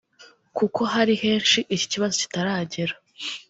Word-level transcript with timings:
kuko 0.57 0.81
hari 0.93 1.13
henshi 1.23 1.59
iki 1.75 1.87
kibazo 1.93 2.15
kitaragera 2.21 2.93